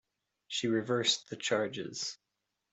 She 0.47 0.67
reversed 0.67 1.29
the 1.29 1.35
charges. 1.35 2.17